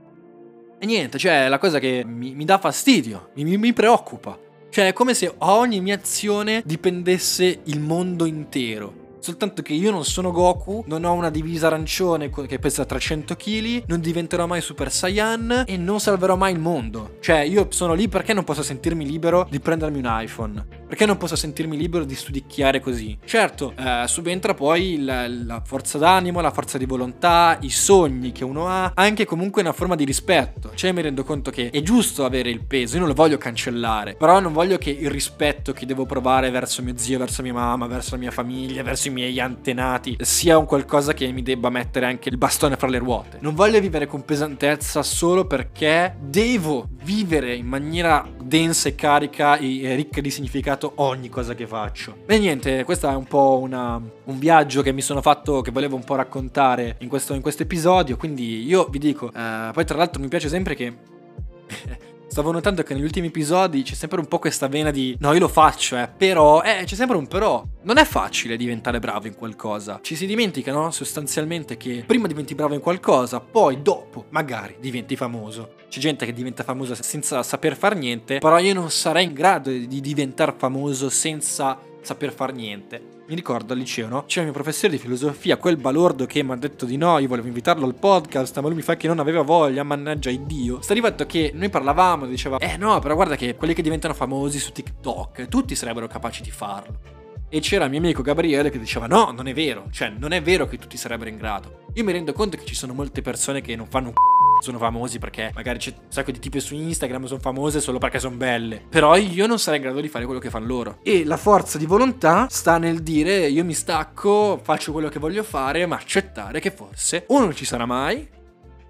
E 0.78 0.86
niente, 0.86 1.18
cioè 1.18 1.48
la 1.48 1.58
cosa 1.58 1.80
che 1.80 2.04
mi, 2.06 2.34
mi 2.34 2.44
dà 2.44 2.58
fastidio, 2.58 3.30
mi, 3.34 3.56
mi, 3.56 3.72
preoccupa. 3.72 4.38
Cioè 4.70 4.88
è 4.88 4.92
come 4.92 5.12
se 5.12 5.34
ogni 5.38 5.80
mia 5.80 5.96
azione 5.96 6.62
dipendesse 6.64 7.62
il 7.64 7.80
mondo 7.80 8.26
intero. 8.26 9.07
Soltanto 9.20 9.62
che 9.62 9.72
io 9.72 9.90
non 9.90 10.04
sono 10.04 10.30
Goku, 10.30 10.84
non 10.86 11.04
ho 11.04 11.12
una 11.12 11.30
divisa 11.30 11.66
arancione 11.66 12.30
che 12.30 12.58
pesa 12.58 12.84
300 12.84 13.34
kg, 13.34 13.82
non 13.86 14.00
diventerò 14.00 14.46
mai 14.46 14.60
Super 14.60 14.90
Saiyan 14.90 15.64
e 15.66 15.76
non 15.76 16.00
salverò 16.00 16.36
mai 16.36 16.52
il 16.52 16.58
mondo. 16.58 17.16
Cioè, 17.20 17.40
io 17.40 17.66
sono 17.70 17.94
lì 17.94 18.08
perché 18.08 18.32
non 18.32 18.44
posso 18.44 18.62
sentirmi 18.62 19.04
libero 19.04 19.46
di 19.50 19.60
prendermi 19.60 19.98
un 19.98 20.06
iPhone? 20.08 20.77
Perché 20.88 21.04
non 21.04 21.18
posso 21.18 21.36
sentirmi 21.36 21.76
libero 21.76 22.04
di 22.04 22.14
studicchiare 22.14 22.80
così? 22.80 23.18
Certo, 23.26 23.74
eh, 23.76 24.04
subentra 24.06 24.54
poi 24.54 25.04
la, 25.04 25.28
la 25.28 25.62
forza 25.62 25.98
d'animo, 25.98 26.40
la 26.40 26.50
forza 26.50 26.78
di 26.78 26.86
volontà, 26.86 27.58
i 27.60 27.68
sogni 27.68 28.32
che 28.32 28.42
uno 28.42 28.68
ha, 28.68 28.92
anche 28.94 29.26
comunque 29.26 29.60
una 29.60 29.74
forma 29.74 29.96
di 29.96 30.04
rispetto. 30.04 30.70
Cioè, 30.74 30.92
mi 30.92 31.02
rendo 31.02 31.24
conto 31.24 31.50
che 31.50 31.68
è 31.68 31.82
giusto 31.82 32.24
avere 32.24 32.48
il 32.48 32.64
peso, 32.64 32.94
io 32.94 33.00
non 33.00 33.08
lo 33.08 33.14
voglio 33.14 33.36
cancellare, 33.36 34.14
però 34.14 34.40
non 34.40 34.54
voglio 34.54 34.78
che 34.78 34.88
il 34.88 35.10
rispetto 35.10 35.74
che 35.74 35.84
devo 35.84 36.06
provare 36.06 36.48
verso 36.48 36.82
mio 36.82 36.96
zio, 36.96 37.18
verso 37.18 37.42
mia 37.42 37.52
mamma, 37.52 37.86
verso 37.86 38.12
la 38.12 38.20
mia 38.20 38.30
famiglia, 38.30 38.82
verso 38.82 39.08
i 39.08 39.10
miei 39.10 39.38
antenati 39.38 40.16
sia 40.22 40.56
un 40.56 40.64
qualcosa 40.64 41.12
che 41.12 41.30
mi 41.32 41.42
debba 41.42 41.68
mettere 41.68 42.06
anche 42.06 42.30
il 42.30 42.38
bastone 42.38 42.76
fra 42.76 42.88
le 42.88 42.96
ruote. 42.96 43.36
Non 43.42 43.54
voglio 43.54 43.78
vivere 43.78 44.06
con 44.06 44.24
pesantezza 44.24 45.02
solo 45.02 45.46
perché 45.46 46.16
devo 46.18 46.88
vivere 47.02 47.54
in 47.54 47.66
maniera 47.66 48.26
densa 48.42 48.88
e 48.88 48.94
carica 48.94 49.58
e 49.58 49.94
ricca 49.94 50.22
di 50.22 50.30
significato 50.30 50.77
ogni 50.96 51.28
cosa 51.28 51.54
che 51.54 51.66
faccio. 51.66 52.18
E 52.26 52.38
niente, 52.38 52.84
questo 52.84 53.08
è 53.08 53.14
un 53.14 53.24
po' 53.24 53.58
una, 53.62 54.00
un 54.24 54.38
viaggio 54.38 54.82
che 54.82 54.92
mi 54.92 55.02
sono 55.02 55.22
fatto, 55.22 55.60
che 55.60 55.70
volevo 55.70 55.96
un 55.96 56.04
po' 56.04 56.14
raccontare 56.14 56.96
in 57.00 57.08
questo, 57.08 57.34
in 57.34 57.40
questo 57.40 57.62
episodio. 57.62 58.16
Quindi 58.16 58.64
io 58.64 58.86
vi 58.86 58.98
dico, 58.98 59.32
eh, 59.34 59.70
poi 59.72 59.84
tra 59.84 59.96
l'altro 59.96 60.20
mi 60.20 60.28
piace 60.28 60.48
sempre 60.48 60.74
che 60.74 61.16
Stavo 62.38 62.52
notando 62.52 62.84
che 62.84 62.94
negli 62.94 63.02
ultimi 63.02 63.26
episodi 63.26 63.82
c'è 63.82 63.94
sempre 63.94 64.20
un 64.20 64.26
po' 64.26 64.38
questa 64.38 64.68
vena 64.68 64.92
di 64.92 65.16
no, 65.18 65.32
io 65.32 65.40
lo 65.40 65.48
faccio, 65.48 65.96
eh, 65.96 66.06
però, 66.06 66.62
eh, 66.62 66.84
c'è 66.84 66.94
sempre 66.94 67.16
un 67.16 67.26
però. 67.26 67.66
Non 67.82 67.98
è 67.98 68.04
facile 68.04 68.56
diventare 68.56 69.00
bravo 69.00 69.26
in 69.26 69.34
qualcosa. 69.34 69.98
Ci 70.00 70.14
si 70.14 70.24
dimentica, 70.24 70.70
no? 70.70 70.92
Sostanzialmente 70.92 71.76
che 71.76 72.04
prima 72.06 72.28
diventi 72.28 72.54
bravo 72.54 72.74
in 72.74 72.80
qualcosa, 72.80 73.40
poi 73.40 73.82
dopo 73.82 74.26
magari 74.28 74.76
diventi 74.78 75.16
famoso. 75.16 75.74
C'è 75.88 75.98
gente 75.98 76.26
che 76.26 76.32
diventa 76.32 76.62
famosa 76.62 76.94
senza 76.94 77.42
saper 77.42 77.76
fare 77.76 77.96
niente, 77.96 78.38
però 78.38 78.56
io 78.60 78.72
non 78.72 78.88
sarei 78.88 79.24
in 79.24 79.32
grado 79.32 79.70
di 79.70 80.00
diventare 80.00 80.54
famoso 80.56 81.08
senza 81.10 81.76
saper 82.02 82.32
far 82.32 82.52
niente. 82.52 83.17
Mi 83.28 83.34
ricordo 83.34 83.74
al 83.74 83.78
liceo, 83.78 84.08
no? 84.08 84.24
C'era 84.24 84.46
il 84.46 84.46
mio 84.46 84.54
professore 84.54 84.94
di 84.94 84.98
filosofia, 84.98 85.58
quel 85.58 85.76
balordo 85.76 86.24
che 86.24 86.42
mi 86.42 86.52
ha 86.52 86.56
detto 86.56 86.86
di 86.86 86.96
no, 86.96 87.18
io 87.18 87.28
volevo 87.28 87.46
invitarlo 87.46 87.84
al 87.84 87.94
podcast, 87.94 88.58
ma 88.60 88.68
lui 88.68 88.76
mi 88.76 88.82
fa 88.82 88.96
che 88.96 89.06
non 89.06 89.18
aveva 89.18 89.42
voglia, 89.42 89.82
mannaggia 89.82 90.30
Dio. 90.30 90.80
Sta 90.80 90.92
arrivato 90.92 91.26
che 91.26 91.50
noi 91.52 91.68
parlavamo, 91.68 92.24
diceva, 92.24 92.56
eh 92.56 92.78
no, 92.78 92.98
però 93.00 93.14
guarda 93.14 93.36
che 93.36 93.54
quelli 93.54 93.74
che 93.74 93.82
diventano 93.82 94.14
famosi 94.14 94.58
su 94.58 94.72
TikTok, 94.72 95.46
tutti 95.48 95.74
sarebbero 95.74 96.06
capaci 96.06 96.42
di 96.42 96.50
farlo. 96.50 97.00
E 97.50 97.60
c'era 97.60 97.84
il 97.84 97.90
mio 97.90 97.98
amico 97.98 98.22
Gabriele 98.22 98.70
che 98.70 98.78
diceva 98.78 99.06
no, 99.06 99.30
non 99.30 99.46
è 99.46 99.52
vero, 99.52 99.88
cioè 99.90 100.08
non 100.08 100.32
è 100.32 100.40
vero 100.40 100.66
che 100.66 100.78
tutti 100.78 100.96
sarebbero 100.96 101.28
in 101.28 101.36
grado. 101.36 101.80
Io 101.94 102.04
mi 102.04 102.12
rendo 102.12 102.32
conto 102.32 102.56
che 102.56 102.64
ci 102.64 102.74
sono 102.74 102.94
molte 102.94 103.20
persone 103.20 103.60
che 103.60 103.76
non 103.76 103.88
fanno 103.88 104.08
un 104.08 104.14
c***o 104.14 104.37
sono 104.60 104.78
famosi 104.78 105.18
perché 105.18 105.50
magari 105.54 105.78
c'è 105.78 105.92
un 105.96 106.10
sacco 106.10 106.30
di 106.30 106.38
tipi 106.38 106.60
su 106.60 106.74
Instagram 106.74 107.26
sono 107.26 107.40
famose 107.40 107.80
solo 107.80 107.98
perché 107.98 108.18
sono 108.18 108.36
belle. 108.36 108.82
Però 108.88 109.16
io 109.16 109.46
non 109.46 109.58
sarei 109.58 109.78
in 109.78 109.84
grado 109.84 110.00
di 110.00 110.08
fare 110.08 110.24
quello 110.24 110.40
che 110.40 110.50
fanno 110.50 110.66
loro. 110.66 110.98
E 111.02 111.24
la 111.24 111.36
forza 111.36 111.78
di 111.78 111.86
volontà 111.86 112.46
sta 112.50 112.78
nel 112.78 113.02
dire 113.02 113.48
io 113.48 113.64
mi 113.64 113.74
stacco, 113.74 114.60
faccio 114.62 114.92
quello 114.92 115.08
che 115.08 115.18
voglio 115.18 115.42
fare, 115.42 115.86
ma 115.86 115.96
accettare 115.96 116.60
che 116.60 116.70
forse 116.70 117.24
o 117.28 117.38
non 117.38 117.54
ci 117.54 117.64
sarà 117.64 117.86
mai 117.86 118.28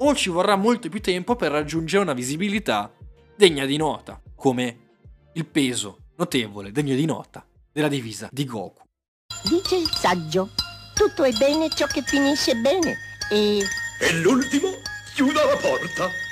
o 0.01 0.15
ci 0.15 0.31
vorrà 0.31 0.57
molto 0.57 0.89
più 0.89 1.01
tempo 1.01 1.37
per 1.37 1.51
raggiungere 1.51 2.03
una 2.03 2.13
visibilità 2.13 2.93
degna 3.37 3.65
di 3.65 3.77
nota, 3.77 4.21
come 4.35 4.79
il 5.33 5.47
peso 5.47 5.99
notevole, 6.17 6.73
degno 6.73 6.95
di 6.95 7.05
nota, 7.05 7.45
della 7.73 7.89
divisa 7.89 8.29
di 8.33 8.45
Goku. 8.45 8.83
Dice 9.49 9.77
il 9.77 9.89
saggio, 9.89 10.51
tutto 10.95 11.25
è 11.25 11.31
bene 11.33 11.69
ciò 11.71 11.87
che 11.87 12.03
finisce 12.03 12.55
bene 12.57 12.97
e 13.31 13.61
E 14.01 14.13
l'ultimo 14.21 14.69
chiuda 15.19 15.45
la 15.47 15.57
porta. 15.57 16.28